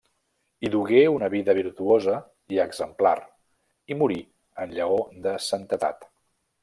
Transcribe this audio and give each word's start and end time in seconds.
Hi 0.61 0.69
dugué 0.75 1.01
una 1.15 1.27
vida 1.33 1.53
virtuosa 1.57 2.15
i 2.55 2.61
exemplar 2.63 3.13
i 3.95 3.99
morí 4.01 4.19
en 4.65 4.75
llaor 4.79 5.05
de 5.27 5.35
santedat. 5.51 6.11